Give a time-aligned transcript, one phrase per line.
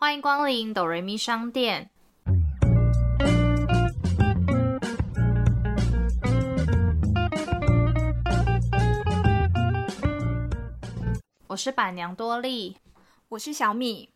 [0.00, 1.90] 欢迎光临哆瑞咪商店。
[11.48, 12.76] 我是板娘多莉，
[13.30, 14.10] 我是小米。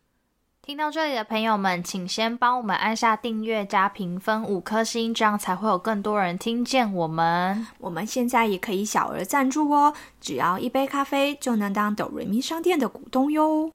[0.61, 7.67] 听到这里的朋友们，请先帮我们按下订阅加评分五颗星，这样才会有更多人听见我们。
[7.79, 13.69] 我们现在也可以小额赞助哦，只要一杯咖啡就能当哆瑞咪商店的股东哟。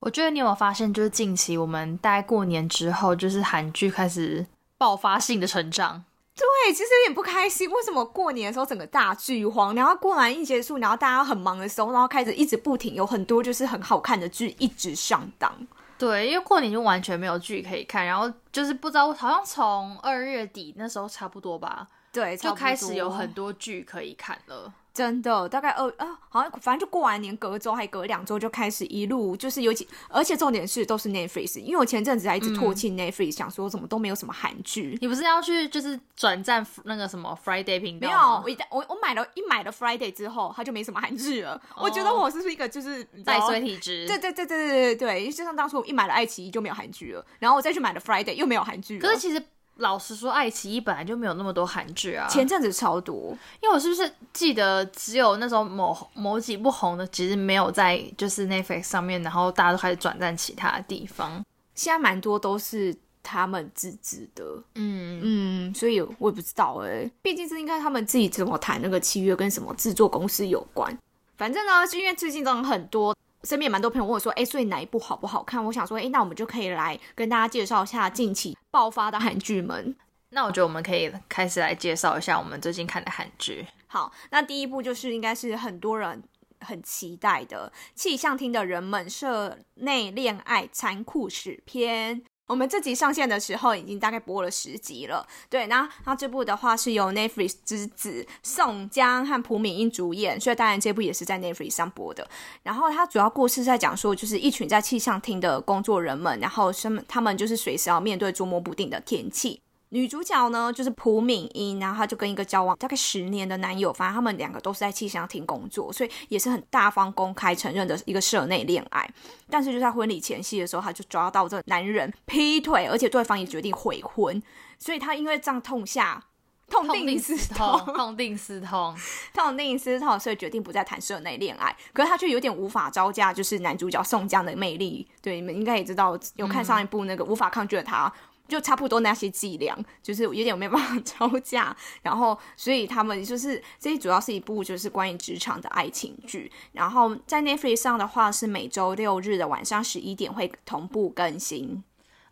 [0.00, 4.46] 我觉得你有没有发现，就是近期我们大概过年之后，就是韩剧开始
[4.78, 6.04] 爆发性的成长。
[6.34, 7.70] 对，其实有点不开心。
[7.70, 15.54] 为什么过年的时候整个大剧荒，然后过完一结束，然后大家很忙的时候，然后开始一直不停有很多就是很好看的剧一直上档。
[15.98, 24.72] 对，因为过年就完全没有剧可以看，然后就是不知道，好像从二月底那时候差不多吧，对，就开始有很多剧可以看了。
[25.00, 34.98] 真的，大概二啊，好像反正就过完年，隔周还隔两周就开始一路就是尤其，而且重点是都是 Netflix，因为我前阵子还一直唾弃 Netflix，想说怎么都没有什么韩剧。
[35.00, 41.58] 你不是要去就是转战那个什么 Friday 频道没有，我一我我买了一买了 Friday 之后，它就没什么韩剧了。
[41.76, 44.06] 我觉得我是不是一个就是带衰体质？
[44.06, 48.98] 对对对对对对对，就像当初我一买了爱奇艺就没有韩剧了，然后我再去买了 Friday 又没有韩剧。
[48.98, 49.42] 可是其实。
[49.80, 52.26] 老实说，爱奇艺本来就没有那么多韩剧啊。
[52.28, 61.44] 前阵子超多，因为我是不是记得只有那种某某几部红的，其实没有在就是 Netflix 上面，然后大家都开始转战其他的地方。
[61.74, 64.44] 现在蛮多都是他们自制的，
[64.74, 70.96] 嗯嗯，所以我也不知道哎，毕竟是应该他们自己怎么谈那个契约，跟什么制作公司有关。
[71.36, 73.16] 反正呢，是因为最近真的很多。
[73.44, 79.96] 身边蛮多朋友问我说：“哎，所以哪一部好不好看？”我想说：“哎，那我们就可以来跟大家介绍一下近期爆发的韩剧们。
[80.32, 83.66] ”那我觉得我们可以开始来介绍一下我们最近看的韩剧。
[83.86, 86.22] 好，那第一部就是应该是很多人
[86.60, 92.20] 很期待的《气象厅的人们社内恋爱残酷史篇》。
[92.50, 101.76] 我们这集上线的时候已经大概播了十集了，对，那那这部的话是由 n e t f r i x 之子宋江和朴敏英主演，所以当然这部也是在 n e t f r i x
[101.76, 102.28] 上播的。
[102.64, 109.60] 然后它主要故事在讲说，就是一群在气象厅的工作人们，然后他们他们就是随时要面对捉摸不定的天气。
[109.92, 119.08] 女主角呢，就是朴敏英，然后她就跟一个交往大概十年的男友，反正他们两个都是在气象厅工作，所以也是很大方公开承认的一个社内恋爱。
[119.48, 124.40] 但是就在婚礼前夕的时候，她就抓到这男人劈腿，而且对方也决定悔婚，
[124.78, 126.22] 所以她因为这样痛下
[126.68, 128.94] 痛定思痛，痛定思痛，
[129.34, 131.76] 痛定思痛，所以决定不再谈社内恋爱。
[131.92, 135.04] 可是她却有点无法招架，就是男主角宋江的魅力。
[135.20, 138.12] 对，你们应该也知道，有看上一部那个无法抗拒的他。
[138.50, 151.82] 就差不多那些伎俩，就是有点没办法招架，然后所以他们就是这主要是一部就是关于职场的爱情剧，然后在 Netflix 上的话是每周六日的晚上十一点会同步更新，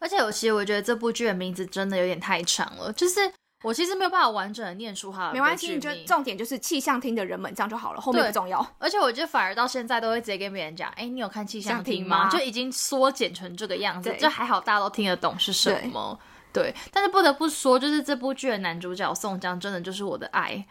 [0.01, 3.33] 而且我其实我觉得这部剧的名字真的有点太长了，就是。
[3.63, 5.33] 我其实没有办法完整的念出它。
[5.33, 8.65] 没关系，你就重点就是气象厅的人们这样就好了，后面不重要。
[8.79, 12.29] 而且我觉得反而到现在都会直接跟别人讲，哎，你有看气象厅吗？
[12.29, 16.19] 就已经缩减成这个样子，就还好大家都听得懂是什么。
[16.53, 20.65] 对，但是不得不说，就是这部剧的男主角宋江真的就是我的爱。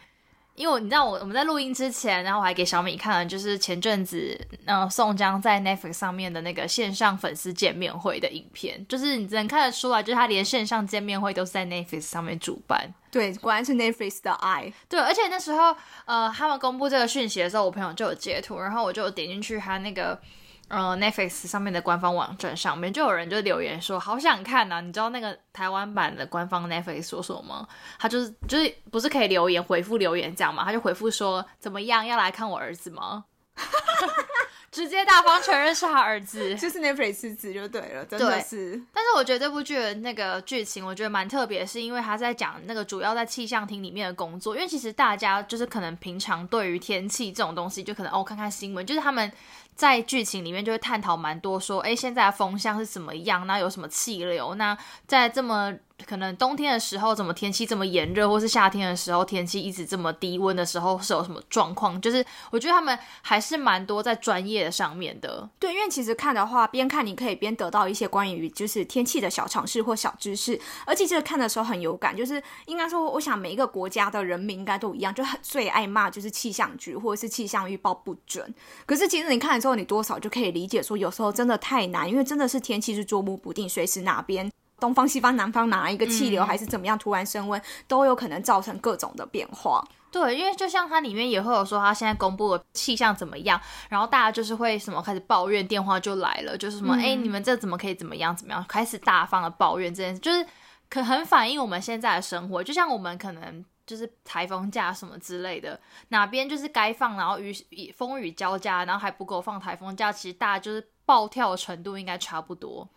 [0.58, 12.92] 因为你知道我我们在录音之前，然后我还给小米看了，就是前阵子嗯宋江在 Netflix 上面的那个线上粉丝见面会的影片，就是你能看得出来，就是他连线上见面会都是在 Netflix 上面主办。
[13.10, 14.72] 对，果然是 Netflix 的爱。
[14.88, 15.74] 对，而且那时候
[16.04, 20.20] 呃他们公布这个讯息的时候，我朋友就有截图，然后我就点进去他那个。
[20.68, 24.80] 呃，Netflix 上面的官方网站上面就有人就留言说，好想看呐！
[24.82, 27.68] 你知道那个台湾版的官方 Netflix 说什么吗？
[27.98, 30.64] 他就是就是不是可以留言回复留言这样吗？
[30.64, 33.24] 他就回复说，怎么样，要来看我儿子吗？
[34.70, 38.80] 直接大方承认是他儿子， 就是 Netflix 子就对了，真的是。
[38.92, 44.54] 但是我觉得这部剧的那个剧情，我觉得蛮特别，是因为他在讲那个主要在气象厅里面的工作。
[44.54, 49.32] 因为其实大家就是可能平常对于天气这种东西，就可能哦看看新闻，就是他们。
[49.78, 53.46] 在剧情里面就会探讨蛮多，说哎现在的风向是怎么样？
[53.46, 54.56] 那有什么气流？
[54.56, 54.76] 那
[55.06, 55.72] 在这么。
[56.06, 62.00] 可能冬天的时候，怎么天气这么炎热，或是夏天的时候天气一直这么低温的时候，是有什么状况？
[62.00, 65.48] 就是我觉得他们还是蛮多在专业的上面的。
[65.58, 72.16] 对，因为其实看的话，边看你可以边得到一些关于就是天气的小常识或小知识，而且这个看的时候很有感。
[72.16, 78.54] 就是应该说，我想每一个国家的人民应该都一样，就很最爱骂就是气象局或者是气象预报不准。
[78.86, 84.50] 可是其实你看的时候，你多少就可以理解说，有时候真的太难，因为真的是天气是捉摸不定，随时哪边。
[84.80, 89.84] 东方、西方、南方哪一个气流还是怎么样突然升温，都有可能造成各种的变化。
[90.10, 93.60] 对，因为就像它里面也会有说，它现在公布的气象怎么样，
[93.90, 100.46] 然后大家就是会什么开始抱怨，电话就来了，就是什么哎、你们这怎么可以怎么样怎么样，开始大方的抱怨这件事，就是
[100.88, 102.64] 可很反映我们现在的生活。
[102.64, 105.78] 就像我们可能就是台风假什么之类的，
[106.08, 112.88] 哪边就是该放，然后雨雨风雨交加，然后还不够放台风假，其实大家就是暴跳的程度应该差不多。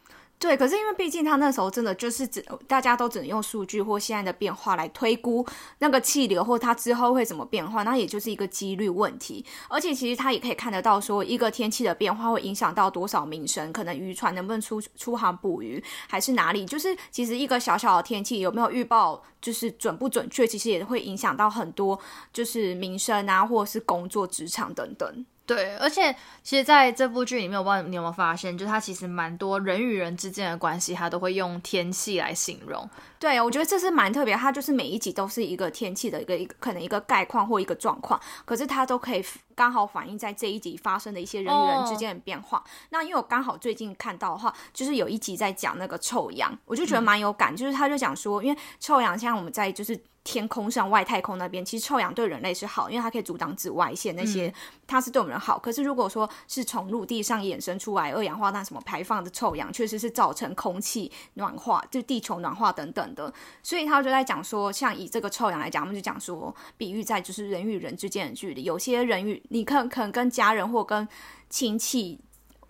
[0.41, 5.45] 对，可是因为毕竟他那时候真的就是只大家都只能用数据或现在的变化来推估
[5.77, 9.45] 那个气流或它之后会怎么变化，那也就是一个几率问题。
[9.69, 21.99] 而且其实他也可以看得到说，一个天气的变化会影响到多少民生，可能渔船能不能出出航捕鱼，还是哪里，就是其实一个小小的天气有没有预报，就是准不准确，其实也会影响到很多，
[22.33, 25.23] 就是民生啊，或者是工作职场等等。
[25.45, 32.89] 对，而且其实在这部剧里面，我不知道你有没有发现，就是它其实蛮多人与人之间的关系，它都会用天气来形容。
[33.21, 39.23] 对，我觉得这是蛮特别，它就是每一集都是一个天气的一个一个可能一个概况或一个状况，可是它都可以
[39.53, 42.63] 刚好反映在这一集发生的一些人与人之间的变化。
[42.89, 50.01] 那因为我刚好最近看到的话，就是有一集在讲那个臭氧，我就觉得蛮有感，就是他就讲说，因为臭氧像我们在就是。
[50.23, 54.53] 天空上外太空那边，其实臭氧对人类是好，因为它可以阻挡紫外线那些，
[54.85, 55.57] 它是对我们好。
[55.57, 63.33] 可是如果说是从陆地上衍生出来二氧化碳什么排放的臭氧，确实是造成空气暖化，就地球暖化等等的。
[63.63, 71.07] 所以他就在讲说，像以这个臭氧来讲，我们就讲说，比喻在就是人与人之间的距离，有些人与你可可能跟家人或跟
[71.49, 72.19] 亲戚。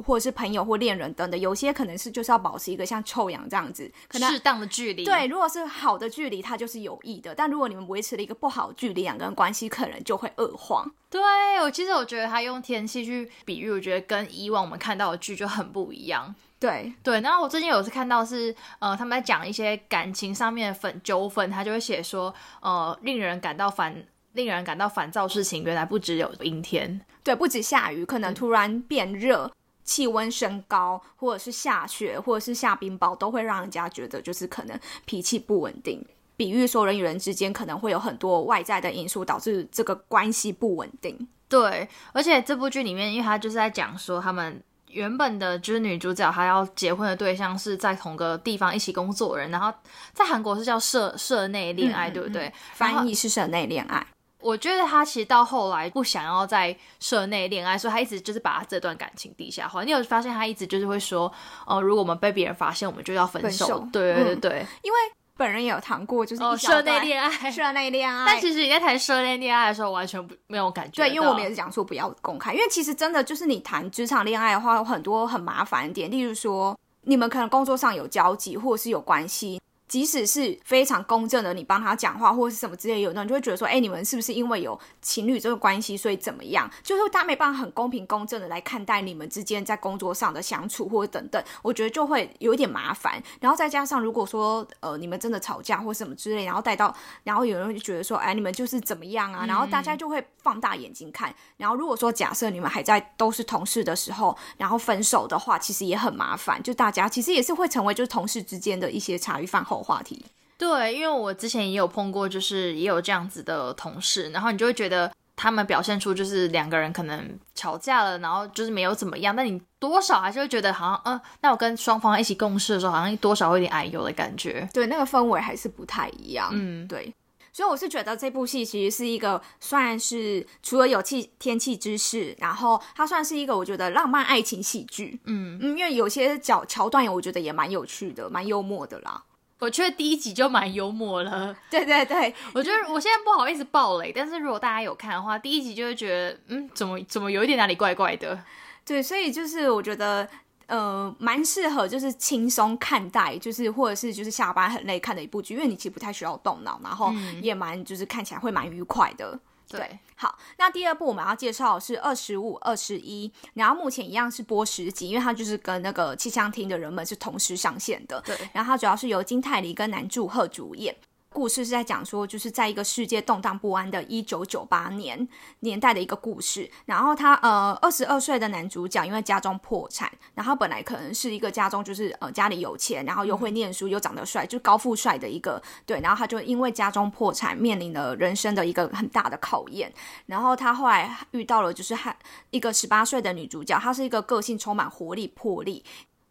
[0.03, 5.05] 或者是朋友或恋人等等，有些可能是就是要保持一个像臭氧这样子，可能适当的距离。
[5.05, 10.83] 对，如果是好的距离，它就是有益的；但如果你们维持了一个不好的距离，两个人关系可能就会恶化。
[11.11, 11.21] 对
[11.61, 16.33] 我其实我觉得他用天气去比喻，我觉得跟以往我们看到的剧就很不一样。
[16.61, 24.05] 对对，然后我最近有次看到是呃他们在讲一些感情上面的纷纠纷，他就会写说呃令人感到烦。
[24.33, 29.51] 令人感到烦躁事情，原来不只有阴天，对，不止下雨，可能突然变热。
[29.83, 36.01] 气温升高，或者是下雪，或者是下冰雹，都会让人家觉得就是可能脾气不稳定。
[36.37, 41.27] 比喻说人与人之间可能会有很多外在的因素导致这个关系不稳定。
[41.49, 49.73] 对，而且这部剧里面，因为他就是在讲说他们原本的就是女主角她要结婚的对象是在同个地方一起工作人，然后
[50.13, 52.51] 在韩国是叫社社内恋爱，对不对？
[52.73, 54.05] 翻译是社内恋爱。
[54.39, 59.83] 我觉得他其实到后来不想要在社内恋爱，所以他一直就是把这段感情地下化。
[59.83, 61.31] 你有发现他一直就是会说，
[61.67, 63.87] 哦，如果我们被别人发现，我们就要分手。
[63.93, 64.97] 对对对对，因为
[65.41, 68.25] 本人也有谈过，就是哦社内恋爱，社内恋爱。
[68.27, 71.01] 但其实你在谈社内恋爱的时候，完全不没有感觉。
[71.01, 79.59] 对，因为我们也是讲说不要公开，因为其实真的就是你谈职场恋爱的话，有很多很麻烦点，例如说你们可能工作上有交集，或者是有关系。
[79.91, 86.71] 即使是非常公正的，你帮他讲话或者是什么之类，有的人就会觉得说，哎，你们是不是因为有情侣这个关系，所以怎么样？
[86.81, 93.21] 就是他没办法很公平公正的来看待你们之间在工作上的相处或者等等，我觉得就会有一点麻烦。
[93.41, 96.95] 然后再加上如果说呃你们真的吵架或什么之类，然后带到，
[97.25, 99.45] 然后有人就觉得说，哎，你们就是怎么样啊？
[99.45, 101.35] 然后大家就会放大眼睛看。
[101.57, 106.63] 然后如果说假设你们还在都是同事的时候，然后分手的话，其实也很麻烦。
[106.63, 109.80] 就大家其实也是会成为就是同事之间的一些茶余饭后。
[109.81, 110.25] 话题
[110.57, 124.69] 对，因为我之前也有碰过，就是也有这样子的同事，然后你就会觉得他们表现出就是两个人可能吵架了，然后就是没有怎么样，但你多少还是会觉得好像，嗯，那我跟双方一起共事的时候，好像多少会有点矮油的感觉。
[124.71, 126.51] 对，那个氛围还是不太一样。
[126.53, 127.11] 嗯，对，
[127.51, 135.19] 所以我是觉得这部戏其实是一个算是除了有气天气之事，然后它算是一个我觉得浪漫爱情喜剧。
[135.25, 139.23] 嗯嗯，因为有些角桥段，我觉得也蛮有趣的，蛮幽默的啦。
[139.61, 148.43] 我觉得第一集就蛮幽默了， 对对对，我觉得我现在不好意思爆雷，但是如果大家有看的话，第一集就会觉得，嗯，怎么怎么有一点哪里怪怪的，
[148.83, 150.27] 对，所以就是我觉得，
[150.65, 159.39] 呃，蛮适合就是轻松看待，就是或者是就是下班很累看的一部剧，因为你其实不太需要动脑，然后也蛮就是看起来会蛮愉快的。
[159.69, 168.21] 对，好，那第二部我们要介绍的是二十五、二十一，然后目前一样是播十集，因为它就是跟那个气象厅的人们是同时上线的。
[168.21, 170.95] 对，然后它主要是由金泰梨跟南柱赫主演。
[171.33, 175.27] 故事是在讲说，就是在一个世界动荡不安的一九九八年
[175.61, 176.69] 年代的一个故事。
[176.85, 186.01] 然后他呃二十二岁的男主角因为家中破产，然后本来可能是一个家中就是呃家里有钱，然后又会念书又长得帅，就是高富帅的一个对。
[186.01, 189.91] 然后他就因为家中破产，面临了人生的一个很大的考验。
[190.25, 192.13] 然后他后来遇到了就是还
[192.49, 195.85] 一个十八岁的女主角，她是一个个性充满活力、魄力，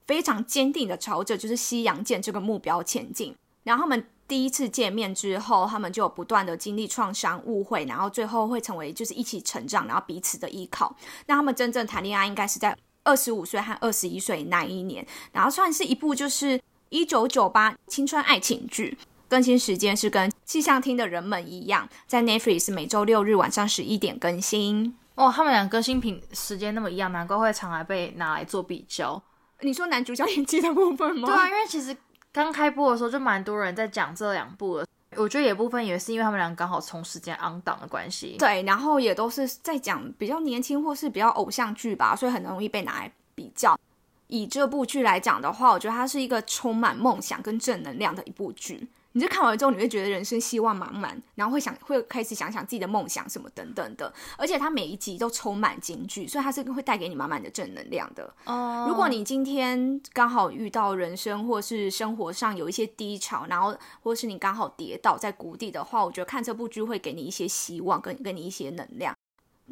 [0.07, 3.35] 非常坚定的朝着就是西洋剑这个目标前进。
[3.65, 4.07] 然后他们。
[4.31, 10.95] 第一次见面之后，他们就不断的经历创伤、误会，然后最后会成为就是一起成长，然后彼此的依靠。
[11.27, 16.61] 那他们真正谈恋爱应该是在二十五岁和二十一岁那一年，然后算是一部就是
[16.91, 18.97] 一九九八青春爱情剧。
[19.29, 24.97] 更新时间是跟气象厅的人们一样，在 Netflix 每周六日晚上十一点更新。
[25.17, 29.21] 哦，他们俩更新频时间那么一样，难怪会常来被拿来做比较。
[29.63, 31.27] 你说男主角演技的部分吗？
[31.27, 31.97] 对啊，因为其实
[32.33, 34.87] 刚开播的时候就蛮多人在讲这两部的。
[35.17, 38.37] 我觉得有部分也是因为他们俩刚好同时间 on 档的关系。
[38.39, 43.77] 对，然后也都是在讲比较年轻或是比较偶像剧吧，所以很容易被拿来比较。
[44.29, 48.87] 以这部剧来讲的话，我觉得它是一个充满梦想跟正能量的一部剧。
[49.13, 54.13] 你就看完之后，你会觉得人生希望满满，然后会想会开始想想自己的梦想什么等等的。
[54.39, 58.33] 而且它每一集都充满金句，所以它是会带给你满满的正能量的。
[58.45, 69.15] 哦，如果你今天刚好遇到人生或是生活上有一些低潮，然后或是你刚好跌倒在谷底的话，我觉得看这部剧会给你一些希望，跟给你一些能量。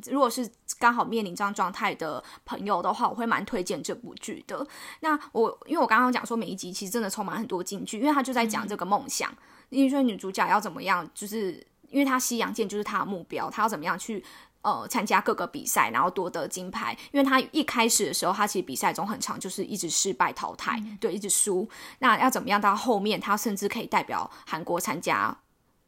[0.06, 4.66] 如果是刚好面临这样状态的朋友的话，我会蛮推荐这部剧的。
[5.00, 9.32] 那我因为我刚刚讲说每一集其实真的充满很多金句，因为他就在讲这个梦想。
[9.70, 11.52] 因为说女主角要怎么样，就是
[11.90, 14.24] 因为她西洋剑就是她的目标，她要怎么样去
[14.62, 16.96] 呃参加各个比赛，然后夺得金牌。
[17.12, 21.68] 因为他一开始的时候，他其实比赛中很长，就是一直失败淘汰，对，一直输。
[21.98, 25.36] 那要怎么样到后面，他甚至可以代表韩国参加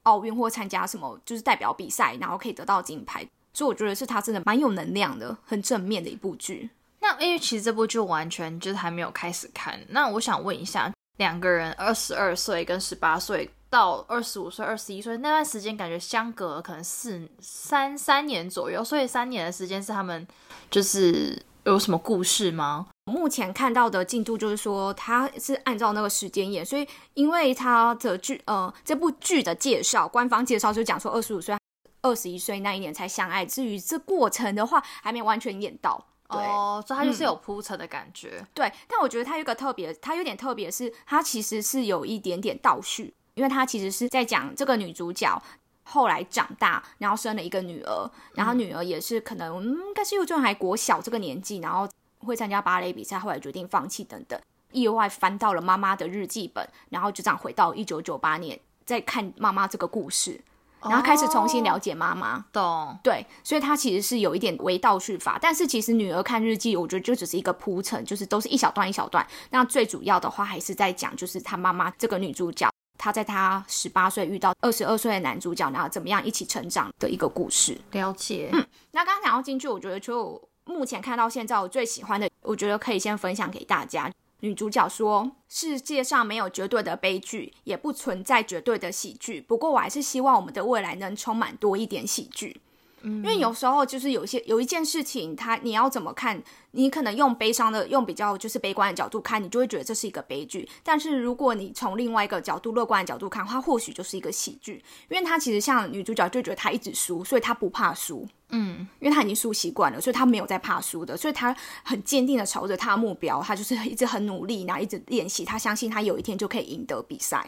[0.03, 3.27] 奥运或参加什么，就是代表比赛，然后可以得到金牌。
[3.53, 6.71] 所以我觉得是他真的蛮有能量的，很正面的一部剧。
[7.01, 9.81] 那因为其实这部剧完全就是还没有开始看。
[9.89, 20.27] 那我想问一下，两个人二十二岁跟十八岁到二十五岁、二十一岁那段时间，感觉相隔可能四三三年左右，所以三年的时间是他们
[20.71, 22.87] 就是有什么故事吗？
[23.11, 31.57] 目前看到的进度就是说，他是按照那个时间演，所以因为他的剧呃这部剧的介绍，官方介绍就讲说二十五岁。
[32.03, 36.07] 二十一岁那一年才相爱，至于这过程的话，还没完全演到。
[36.29, 38.47] 哦，所以他就是有铺陈的感觉。
[38.55, 45.43] 对，但我觉得他有一个特别，他有点特别，是他其实是有一点点倒叙，因为他其实是在讲这个女主角
[45.83, 51.89] 后来长大，然后生了一个女儿，然后女儿也是可能应该是幼稚园还国小这个年纪，然后
[52.21, 54.41] 会参加芭蕾比赛，后来决定放弃等等，
[54.71, 60.41] 意外翻到了妈妈的日记本，然后就这样回到一九九八年，再看妈妈这个故事。
[60.83, 69.27] 然后开始重新了解妈妈，懂对，所以他其实是有一点为倒叙法，但是其实女儿看日记，我觉得就只是一个铺陈，就是都是一小段一小段。
[69.51, 77.79] 那最主要的话还是在讲，就是她妈妈这个女主角，她在她十八岁遇到二十二岁的男主角，然后怎么样一起成长的一个故事。
[77.93, 78.49] 了解。
[78.53, 84.11] 嗯，那刚刚讲到京剧，我觉得就目前看到现在我最喜欢的，我觉得可以先分享给大家。
[84.41, 89.41] 女主角说：“世界上没有绝对的悲剧，也不存在绝对的喜剧。
[89.41, 92.61] 不过，我还是希望我们的未来能充满多一点喜剧。
[93.03, 96.43] 因为有时候就是有些有一件事情，它你要怎么看？
[96.73, 100.69] 你可能用悲伤的、用比较就是悲观的角度看，你就会觉得这是一个悲剧。
[100.83, 104.83] 但是如果你从另外一个角度、乐观的角度看，它或许就是一个喜剧。
[105.09, 117.45] 因为它其实像女主角就觉得她一直输，所以她不怕输。”嗯，因为他已经输习惯了，所以他没有在怕输的，所以他很坚定的朝着他的目标，他就是一直很努力，然后一直练习，他相信他有一天就可以赢得比赛。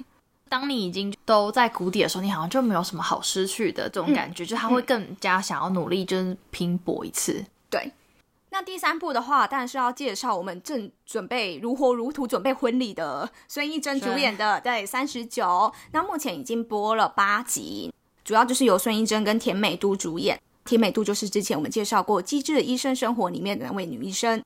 [0.48, 7.42] 当你已经都在谷底的时候，你好像就没有什么好失去的这种感觉，就他会更加想要努力，就是拼搏一次。
[7.70, 7.90] 对，
[8.50, 17.90] 那第三部的话，当然是要介绍我们正准备如火如荼准备婚礼的孙艺珍主演的，对，三十九，那目前已经播了八集，
[18.22, 20.38] 主要就是由孙艺珍跟田美都主演。
[20.64, 24.42] 田美度就是之前我们介绍过《机智的医生生活》里面的那位女医生。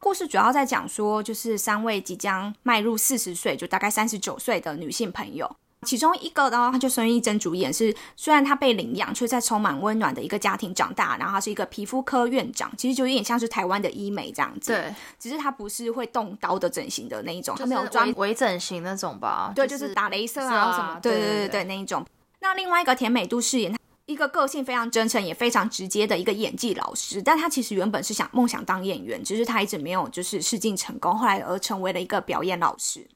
[0.00, 5.50] 故事主要在讲说，就是三位即将迈入四十岁，就大概三十九岁的女性朋友。
[5.82, 11.16] 其中一个呢，她就孙艺珍主演，是虽然她被领养，却在充满温暖的一个家庭长大。
[11.18, 14.72] 然后她是一个皮肤科院长，其实就有点像是台湾的医美这样子。
[14.72, 19.52] 对，只是她不是会动刀的整形的那一种，她没有专微整形那种吧？
[19.54, 20.98] 对，就是打镭射啊什么。
[21.00, 22.04] 对对对对，那一种。
[22.40, 23.76] 那另外一个甜美度饰演。
[24.08, 33.06] 一个个性非常真诚也非常直接的一个演技老师，但他其实原本是想梦想当演员，只是他一直没有就是试镜成功，后来而成为了一个表演老师。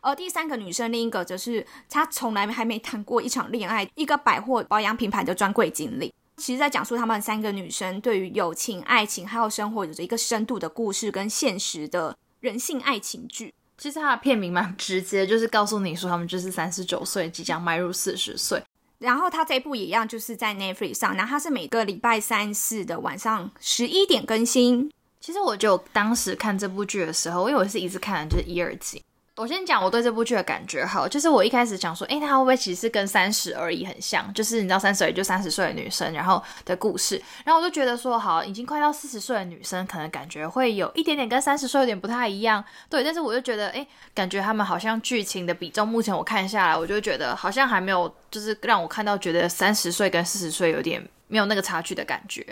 [0.00, 6.14] 而第三个女生，另一个则是她从来还没谈过一场恋爱，一个百货保养品牌的专柜经理。
[6.36, 13.52] 其实，在讲述他们三个女生对于友情、爱情还有生活有着一个深度的故事跟现实的人性爱情剧。
[13.76, 18.62] 其实它的片名蛮直接，就是告诉你说他们就是三十九岁，即将迈入四十岁。
[18.98, 24.90] 然后它这部也一样，就是在 Netflix 上，然后它是每个礼拜三四的晚上十一点更新。
[25.20, 29.02] 其实我就当时看这部剧的时候，因为我是一直看的就是一二集，
[29.36, 34.32] 我先讲我对这部剧的感觉好，就是我一开始想说，哎，它会不会其实跟《三十而已》很像？
[34.32, 37.22] 就是你知道，《三十而已》就三十岁的女生，然后的故事。
[37.44, 42.64] 然后我就觉得说，好，已经快到四十岁的女生，可能感觉会有一点点跟三十岁有点不太一样。
[42.88, 52.42] 对，但是我就觉得，哎，感觉他们好像剧情的比重，目前我看下来，我就觉得好像还没有，就是让我看到觉得三十岁跟四十岁有点没有那个差距的感觉。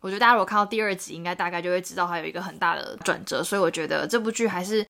[0.00, 3.44] 我觉得大家如果看到第二集，应该大概就会知道它有一个很大的转折。
[3.44, 4.82] 所以我觉得这部剧还是。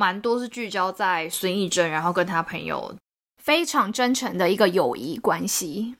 [0.00, 2.96] 蛮多是聚焦在孙艺珍，然后跟他朋友
[3.42, 5.94] 非常真诚的一个友谊关系，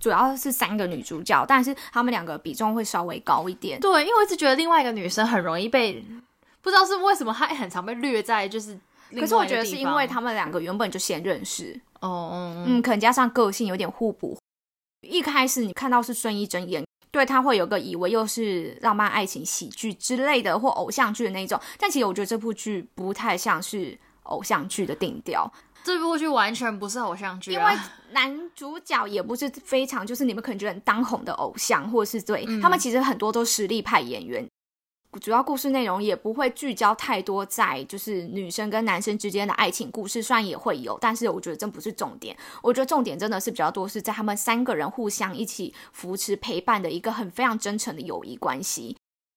[0.00, 3.78] 主要是三个女主角，但是她们两个比重会稍微高一点。
[3.78, 6.04] 对，因为我一直觉得另外一个女生很容易被，
[6.62, 8.76] 不知道是为什么，她很常被略在就是。
[9.12, 14.36] 可是我觉得是因为她们两个原本就先认识，哦，嗯，可能加上个性有点互补。
[15.02, 16.82] 一开始你看到是孙艺珍演。
[17.14, 25.48] 对他会有个以为又是浪漫爱情喜剧之类的或偶像剧的那种，但其实我觉得这部剧不太像是偶像剧的定调。
[25.84, 27.72] 这部剧完全不是偶像剧，因为
[28.10, 34.44] 男主角也不是非常就是你们可能觉得很当红的偶像，或者是对他们其实很多都实力派演员。
[35.20, 42.36] 主要故事内容也不会聚焦太多在就是女生跟男生之间的爱情故事，虽然也会有，但是我觉得这不是重点。
[42.62, 48.96] 我觉得重点真的是比较多是在他们三个人互相一起扶持陪伴的一个很非常真诚的友谊关系。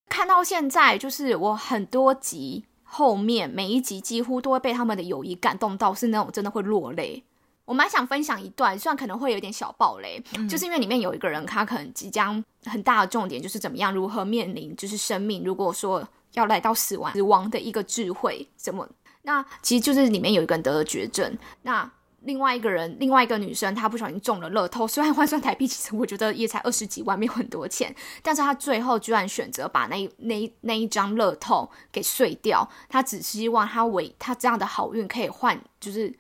[0.10, 7.24] 看到现在，就是我很多集后面每一集几乎都会被他们的友谊感动到，是那种真的会落泪。
[7.68, 18.88] 我蛮想分享一段，虽然可能会有点小暴雷，就是因为里面有一个人，他可能即将很大的重点就是怎么样如何面临就是生命，如果说要来到死亡死亡的一个智慧，怎么？
[19.24, 27.94] 那其实就是里面有一个人得了绝症，那另外一个人，另外一个女生，她不小心中了乐透，虽然换算台币，其实我觉得也才二十几万，没有很多钱，
[28.24, 36.16] 但是她最后居然选择把那那那一张乐透给碎掉，她只希望她为她这样的好运可以换，就是。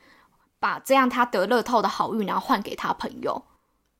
[0.59, 3.43] 把这样他得乐透的好运，然后换给他朋友。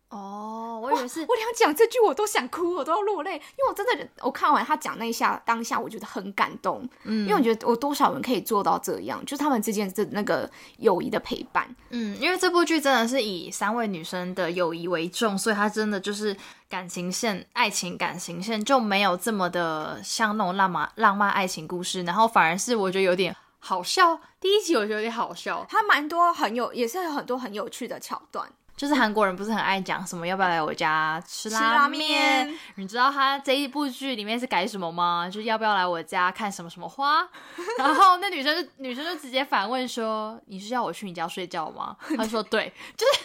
[0.10, 6.88] 哦，我以为是，我想讲这句我都想哭，我都要落泪，因为我真的，我看完他讲那一下，当下我觉得很感动。
[7.04, 11.68] 嗯，因为我觉得我多少人可以做到这样，就是他们之间的那个友谊的陪伴。
[11.90, 16.34] 嗯，因为这部剧真的是以三位女生的友谊为重，所以它真的就是
[16.70, 23.36] 感情线、爱情感情线就没有这么的像那种浪漫浪漫爱情故事，然后反而是我觉得有点。
[23.68, 28.50] 好笑，第一集我觉得有点好笑，它蛮多很有，也是有很多很有趣的桥段。
[28.78, 32.56] 就是韩国人不是很爱讲什么要不要来我家吃拉面？
[32.76, 35.28] 你知道他这一部剧里面是改什么吗？
[35.28, 37.28] 就是要不要来我家看什么什么花？
[37.80, 42.72] 然后那女生就女生就直接反问说：“你是要我去你家睡觉吗？” 他说：“对。
[42.96, 43.22] ”就是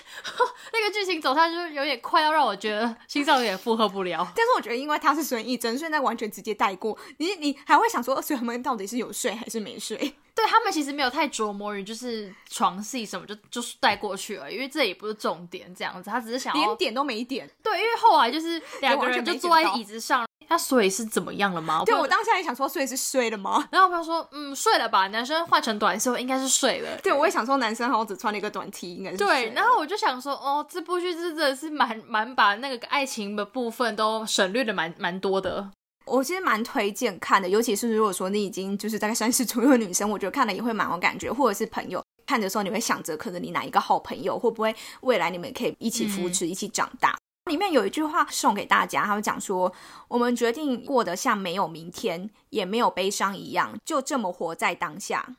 [0.72, 4.26] 那个剧情走向就是有点快要让我觉得心脏有点负荷不了。
[4.34, 6.98] 但是我觉得因为他是孙艺珍，所以那完全直接带过。
[7.18, 10.16] 你你还会想说，所以他们到底是有睡还是没睡？
[10.34, 17.48] 对他们其实没有太琢磨于就是床戏什么，就就是带过去了，因为这也不是重点，这样子，他只是想连点都没点。
[17.62, 21.82] 对，因为后来就是两个人就坐在椅子上，他睡是怎么样了吗？
[21.84, 23.68] 对我当下也想说睡是睡了吗？
[23.70, 26.98] 然后朋友说嗯睡了吧，男生换成短袖应该是睡了。
[27.02, 29.50] 对，我也想说男生好像只穿了一个短 T，应该是对。
[29.50, 35.70] 然后我就想说哦，这部剧真的是蛮蛮把那个爱情的部分都省略的蛮蛮多的。
[36.04, 47.16] 我其实蛮推荐看的，尤其是如果说你已经就是大概三十 左右的女生，我觉得看了也会蛮有感觉，或者是朋友看的时候，你会想着可能你哪一个好朋友会不会未来你们可以一起扶持、一起长大。
[47.50, 49.72] 里面有一句话送给大家，他会讲说：
[50.06, 55.34] 我们决定过得像没有明天，也没有悲伤一样，就这么活在当下。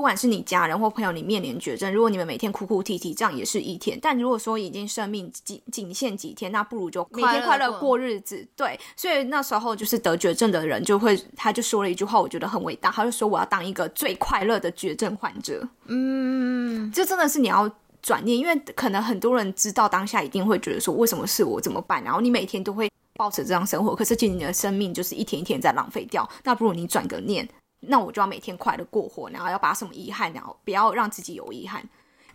[0.00, 3.98] 不管是你家人或朋友，你面临绝症，如果你们每天哭哭啼啼，这样也是一天。
[4.00, 8.48] 但如果说已经生命仅仅限几天，那不如就每天快乐过日子。
[8.56, 15.68] 对，所以那时候就是得绝症的人就会，他就说了一句话，我觉得很伟大，他就说我要当一个最快乐的绝症患者。
[15.88, 22.02] 嗯，这真的是你要转念，因为可能很多人知道当下一定会觉得说，为什么是我怎么办？
[22.02, 26.26] 然后你每天都会抱持这样生活，可是其实你的生命就是一天一天在浪费掉。
[26.42, 27.46] 那不如你转个念。
[27.80, 31.82] 那我就要每天快乐过活，然后要把什么遗憾，然后不要让自己有遗憾。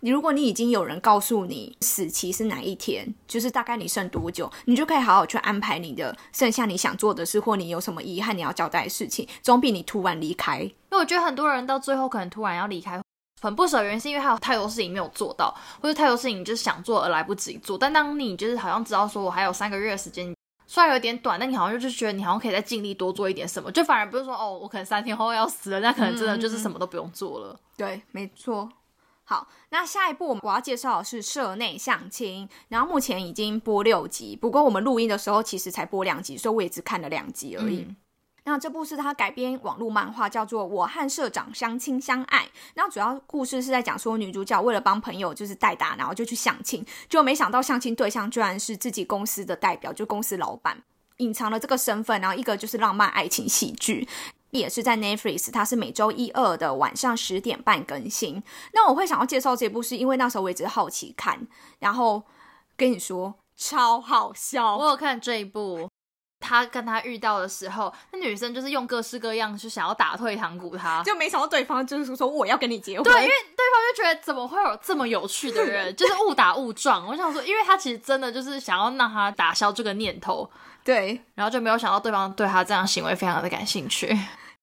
[0.00, 10.60] 你如果你已经有人告诉你死期是哪一天，就是大概你剩多久，你就可以好好去安排你的剩下你想做的事，或你有什么遗憾你要交代的事情，总比你突然离开。
[10.60, 13.00] 因为我觉得很多人到最后可能突然要离开，
[13.40, 17.78] 很不舍，原因是因为他有太多事情没有做到，或者太多事情就是想做而来不及做。
[17.78, 20.35] 但当你就是好像知道说我还有三个月的时间。
[20.66, 27.58] 虽然有点短，但你好像就是觉得你好像可以再尽力多做一点什么，就反而不是说哦，我可能三天后要死了，那可能真的就是什么都不用做了。
[27.76, 28.68] 对，没错。
[29.28, 37.86] 好，那下一步我要介绍的是社内相亲，然后目前已经播六集，不过我们录音的时候其实才播两集，所以我也只看了两集而已。
[38.46, 42.44] 那这部是他改编网络漫画，叫做《我和社长相亲相爱》。
[42.74, 50.80] 然后主要故事是在讲说，女主角为了帮朋友就是代打，然后就去相亲，就没想到相亲对象居然是自己公司的代表，就公司老板，
[51.16, 52.20] 隐藏了这个身份。
[52.20, 54.06] 然后一个就是浪漫爱情喜剧，
[54.52, 58.40] 也是在 Netflix，它是每周一二的晚上十点半更新。
[58.72, 61.48] 那我会想要介绍这部，是因为那时候我一直好奇看，
[61.80, 62.22] 然后
[62.76, 64.76] 跟你说超好笑。
[64.76, 65.90] 我有看这一部。
[66.40, 73.04] 他跟他遇到的时候，那女生就是用各式各样，去想要打退堂鼓，他就没想到对方就是说我要跟你结婚。
[73.04, 77.06] 对，因为对方就觉得怎么会有这么有趣的人， 就是误打误撞。
[77.06, 80.48] 我想说，因为他其实真的就是想要让他打消这个念头，
[80.84, 84.16] 对，然后就没有想到对方对他这样行为非常的感兴趣。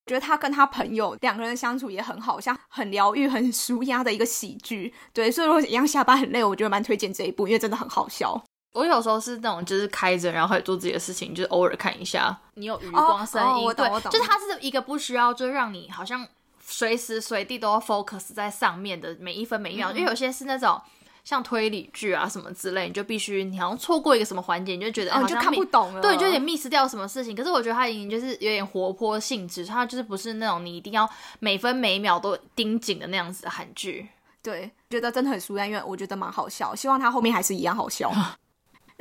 [0.05, 4.93] 觉得他跟他朋友两个人相处也很好，像很疗愈、很舒压的一个喜剧。
[5.13, 8.43] 对，所以如果一样下班很累，我觉得蛮推荐这一部，因为真的很好笑。
[8.73, 12.35] 我有时候是那种，就是开着，然后做自己的事情，就是偶尔看一下。
[12.55, 16.27] 你有余光声音，对，就是它是一个不需要，就让你好像
[16.59, 19.91] 随时随地都要 focus 在上面的每一分每一秒。
[19.91, 20.81] 因为有些是那种
[21.23, 27.35] 像推理剧啊什么之类，你就必须你好像错过一个什么环节，你就觉得好像看不懂了，对，就有点 miss 掉什么事情。
[27.35, 31.07] 可是我觉得它已经就是有点活泼性质，它就是不是那种你一定要
[31.37, 34.09] 每分每秒都盯紧的那样子的韩剧。
[34.41, 38.11] 对，觉得真的很舒压，因为我觉得蛮好笑，希望它后面还是一样好笑。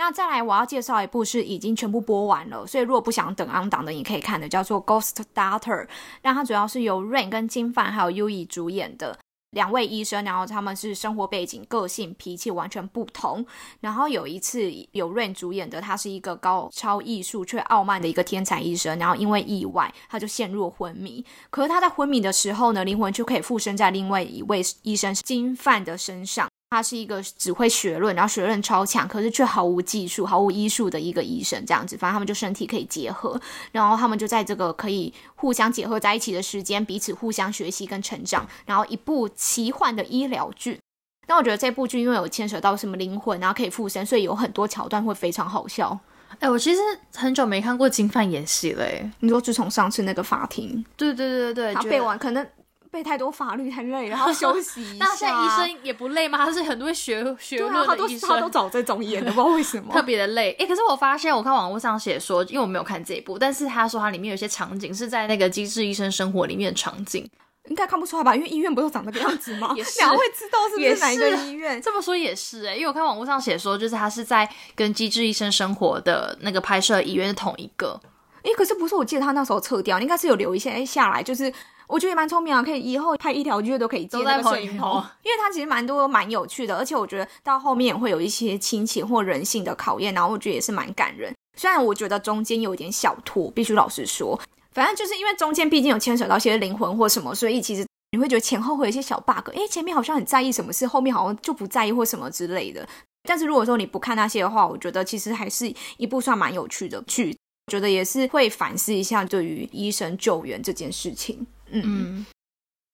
[0.04, 5.86] 那再来，我要介绍一部是已经全部播完了，所以如果不想等昂档的，你可以看的，叫做《Ghost Doctor》。
[6.22, 9.16] 那它主要是由 Rain 跟金范还有 U E 主演的
[9.52, 13.46] 两位医生，然后他们是生活背景、个性、脾气完全不同。
[13.78, 21.24] 然后有一次有 Rain 主演的，他是一个高超艺术却傲慢的一个天才医生，然后因为意外他就陷入昏迷。
[21.48, 26.48] 可是他在昏迷的时候呢，灵魂就可以附身在另外一位医生金范的身上。
[26.72, 31.98] 他是一个只会学论，然后学论超强，可是却毫无技术、毫无医术的一个医生，这样子。
[31.98, 33.38] 反正他们就身体可以结合，
[33.72, 38.48] 然后他们就在这个可以互相结合在一起的时间，彼此互相学习跟成长。
[38.64, 40.80] 然后一部奇幻的医疗剧。
[41.28, 45.98] 那我觉得这部剧因为有牵扯到什么灵魂，然后可以附身，所以有很多桥段会非常好笑。
[46.38, 46.80] 哎，我其实
[47.14, 48.86] 很久没看过金范演戏了。
[49.20, 52.46] 你说自从上次那个法庭，对对对对对，他背完可能。
[52.92, 55.04] 背太多法律太累，然后休息 一下。
[55.06, 56.36] 那现在医生也不累吗？
[56.44, 60.54] 他是很多学学论的医生，他都找这种演的，不知道为什么 特别的累。
[60.58, 67.26] 哎，可是我发现我看网络上写说，因为我没有看这一部，但是他说他里面有些场景是在那个《机智医生生活》里面的场景，
[67.70, 68.36] 应该看不出来吧？
[68.36, 69.72] 因为医院不都长那个样子吗？
[69.74, 71.80] 也是，哪会知道是不是哪一个医院？
[71.80, 77.98] 这么说也是哎，因为我看网络上写说，就是他是在跟《机智医生生活》的那个拍摄医院是同一个。
[78.42, 78.94] 哎，可是不是？
[78.96, 81.50] 我记得他那时候撤掉，应该是有留一些下来，就是。
[81.88, 91.34] 我觉得也蛮聪明啊，可以以后拍一条剧都可以接那个摄影棚，因为它其实蛮多蛮有趣的，而且我觉得到后面会有一些亲情或人性的考验，然后我觉得也是蛮感人。
[91.58, 94.40] 虽然我觉得中间有点小拖，必须老实说，
[94.72, 102.86] 反正就是因为中间毕竟有牵扯到一些灵魂或什么，所以其实你会觉得前后会有一些小 bug，哎，前面好像很在意什么事，后面好像就不在意或什么之类的。
[103.28, 107.36] 但是如果说你不看那些的话，我觉得其实还是一部算蛮有趣的剧，
[107.70, 111.46] 觉得也是会反思一下对于医生救援这件事情。
[111.72, 112.26] 嗯嗯。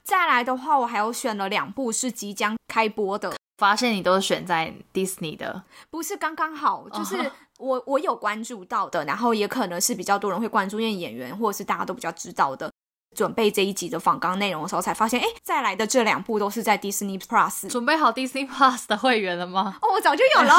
[0.04, 3.34] 再来的话，我还有选了两部是即将开播的。
[3.58, 12.70] 发现你都选在 Disney 的，不是刚刚好，就是我我有关注到的，然后也可能是比较多人会关注，因为演员或者是大家都比较知道的。
[13.18, 17.68] 准备这一集的访纲内容的时候，才发现，哎，再来的这两部都是在 Disney Plus。
[17.68, 19.76] 准备好 Disney Plus 的会员了吗？
[19.82, 20.54] 哦，我早就有了，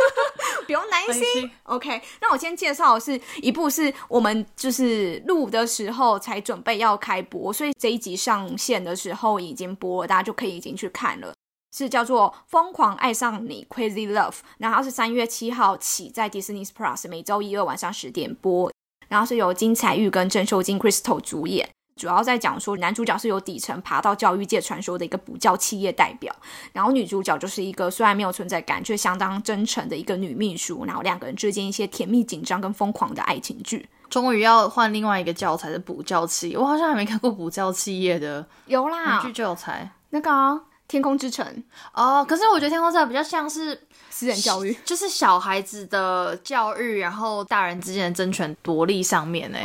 [0.64, 1.50] 不用担心。
[1.64, 11.34] OK，那我先介绍的是一部是我们就是录的时候才准备要开播，所以这一集上线的时候已经播了，大家就可以已经去看了。
[11.76, 18.72] 是叫做《疯狂爱上你》（Crazy Love），然后是三月七号起在 Disney Plus 每周一、二晚上十点播，
[19.08, 21.68] 然后是由金彩玉跟郑秀晶 Crystal 主演。
[22.00, 26.34] 主要在讲说，男主角是由底层爬到教育界传说的一个补教企业代表，
[26.72, 33.86] 然后女主角就是一个虽然没有存在感却相当真诚的一个女秘书，然后两个人之间一些甜蜜、紧张跟疯狂的爱情剧。
[34.08, 40.30] 终于要换另外一个教材的补教企业，我好像还没看过补教企业的，有啦，剧教材那个
[40.88, 41.46] 《天空之城》
[41.92, 49.58] 哦，可是我觉得《天空之城》比较像是私人教育，就是小孩子的教育，然后大人之间的争权夺利上面呢。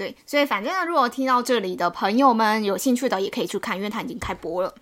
[0.00, 4.74] 对，所以反正如果听到这里的朋友们有兴趣的，也可以去看，因为它已经开播了。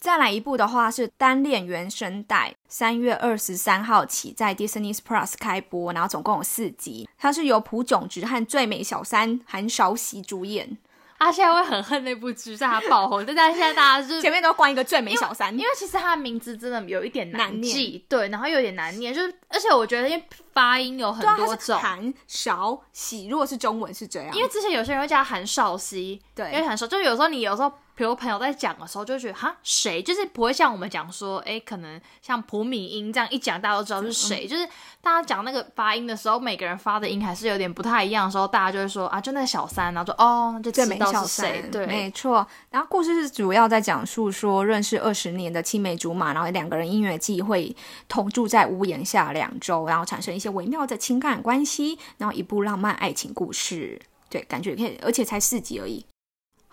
[0.00, 10.78] 再来一部的话是单恋原声带，三月二十三号起在 Disney Plus 开播，然后总共有四集，它是由朴炯植和最美小三韩韶熙主演。
[11.24, 21.78] 他现在会很恨那部剧，在他爆红，但现在大家就前面都关一个最美小三，因为其实他的名字真的有一点难记，对，然后有点难念，就是而且我觉得因为发音有很多种。
[21.78, 34.46] 韩少喜，如果是中文是这样，因为之前有些人会叫他韩少熙，因为对韩少，就有时候你有时候，比如朋友在讲的时候，就觉得哈谁，就是不会像我们讲说，哎，可能像普敏英这样一讲，大家都知道是嗯谁。
[34.46, 34.66] 就是
[35.00, 41.68] 大家讲那个发音的时候，每个人发的音还是有点不太一样的时候，大家就会说啊，就那个小三，然后说哦，就知道是谁。
[41.70, 42.44] 对，没错。
[42.70, 47.74] 然后故事是主要在讲述说认识二十年的青梅竹马，然后两个人因缘际会
[48.08, 54.00] 同住在屋檐下两周，然后产生一些微妙的情感关系，然后一部浪漫爱情故事。
[54.28, 56.04] 对，感觉可以，而且才四集而已。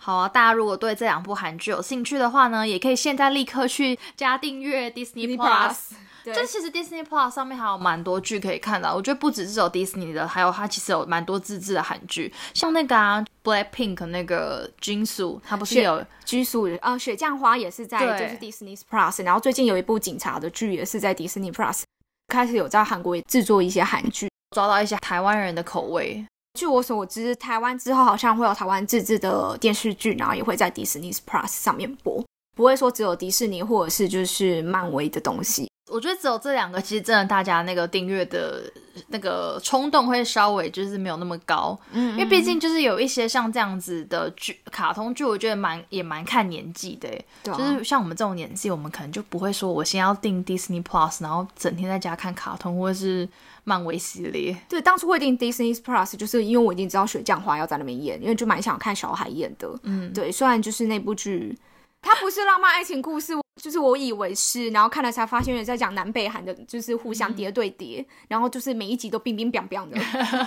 [0.04, 5.92] 好啊，大家如果对这两部韩剧有兴趣的话呢，也可以现在立刻去加订阅 Disney Plus。
[6.24, 21.82] 对就其实 Disney Plus 上面还有蛮多剧可以看的，我觉得不只是有 Disney 的，还有它其实有蛮多自制的韩剧，像那个啊 Blackpink 那个金素，它不是是有居宿呃，雪降花也是在就是 Disney Plus，然后最近有一部警察的剧也是在 Disney Plus，
[22.26, 24.28] 开始有在韩国也制作一些韩剧。
[24.54, 26.26] 抓到一些台湾人的口味。
[26.54, 32.22] 据我所知，台湾之后好像会有台湾自制的电视剧，然后也会在 Disney Plus 上面播，
[32.54, 35.71] 不会说只有迪士尼或者是就是漫威的东西。
[35.92, 38.62] 我觉得只有这两个，其实真的大家那个订阅的
[39.08, 53.28] 那个冲动会稍微就是没有那么高，嗯因为毕竟就是有一些像这样子的剧，卡通剧，我觉得蛮也蛮看年纪的欸，对啊就是像我们这种年纪，我们可能就不会说我先要订 Disney Plus，然后整天在家看卡通或者是
[53.64, 54.56] 漫威系列。
[54.68, 59.68] 对，当初会订 Disney Plus，就是因为我已经知道雪降花要在那边演，因为就蛮想看小海演的。
[59.82, 61.58] 嗯，对，虽然就是那部剧，
[62.00, 69.96] 它不是浪漫爱情故事，就是我以为是，然后看了才发现，原来在讲南北韩的，就是互相叠对叠，然后就是每一集都冰冰冰冰的，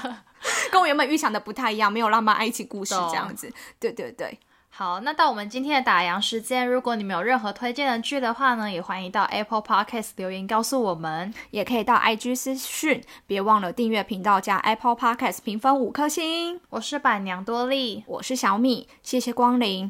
[0.70, 3.50] 跟我原本预想的不太一样，没有浪漫爱情故事懂这样子。
[3.80, 4.38] 对对对，
[4.70, 11.34] 好，那到我们今天的打烊时间，如果你们有任何推荐的剧的话呢，也欢迎到 Apple Podcast 留言告诉我们。
[11.52, 16.60] 也可以到 IG 私讯，别忘了订阅频道加 Apple Podcast 评分五颗星。
[16.70, 19.90] 我是板娘多莉，我是小米，谢谢光临。